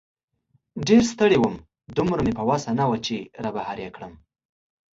ډېر 0.87 1.03
ستړی 1.13 1.37
وم، 1.39 1.55
دومره 1.97 2.21
مې 2.25 2.33
په 2.39 2.43
وسه 2.49 2.69
نه 2.79 2.85
وه 2.89 2.97
چې 3.05 3.15
را 3.43 3.49
بهر 3.55 3.77
یې 3.83 3.89
کړم. 3.95 4.13